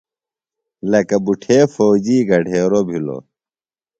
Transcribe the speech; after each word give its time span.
لکہ 0.91 1.17
بُٹھے 1.25 1.57
فوجی 1.73 2.17
گھڈیروۡ 2.29 2.85
بِھلوۡ 2.87 3.23